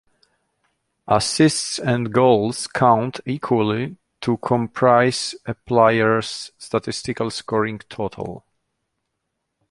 [1.07, 8.43] Assists and goals count equally to comprise a player's statistical scoring total.